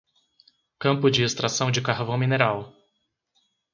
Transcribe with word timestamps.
Campo 0.79 1.11
de 1.11 1.21
extração 1.23 1.69
de 1.69 1.79
carvão 1.79 2.17
mineral 2.17 2.73